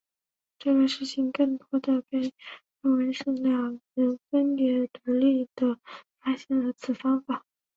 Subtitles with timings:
[0.57, 2.21] 这个事情更多地被
[2.81, 5.79] 认为是两人分别独立地
[6.19, 7.45] 发现了此方法。